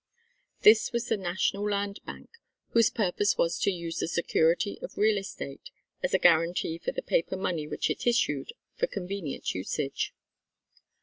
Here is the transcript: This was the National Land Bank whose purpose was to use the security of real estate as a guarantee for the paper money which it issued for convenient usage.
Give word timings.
This 0.61 0.91
was 0.91 1.05
the 1.09 1.15
National 1.15 1.69
Land 1.69 1.99
Bank 2.07 2.31
whose 2.69 2.89
purpose 2.89 3.37
was 3.37 3.59
to 3.59 3.69
use 3.69 3.97
the 3.99 4.07
security 4.07 4.79
of 4.81 4.97
real 4.97 5.15
estate 5.19 5.69
as 6.01 6.15
a 6.15 6.17
guarantee 6.17 6.79
for 6.79 6.91
the 6.91 7.03
paper 7.03 7.37
money 7.37 7.67
which 7.67 7.87
it 7.87 8.07
issued 8.07 8.51
for 8.77 8.87
convenient 8.87 9.53
usage. 9.53 10.15